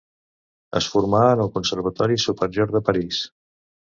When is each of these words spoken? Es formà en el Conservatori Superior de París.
Es 0.77 0.85
formà 0.93 1.19
en 1.33 1.43
el 1.43 1.51
Conservatori 1.57 2.17
Superior 2.23 2.73
de 2.77 2.81
París. 2.89 3.21